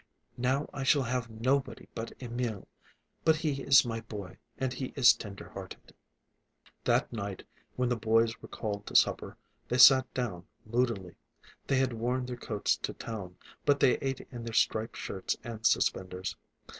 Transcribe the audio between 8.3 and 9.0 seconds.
were called to